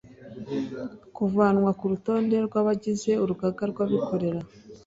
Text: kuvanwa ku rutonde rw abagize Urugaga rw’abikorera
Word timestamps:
kuvanwa 1.15 1.69
ku 1.79 1.85
rutonde 1.91 2.35
rw 2.45 2.53
abagize 2.61 3.11
Urugaga 3.23 3.63
rw’abikorera 3.71 4.39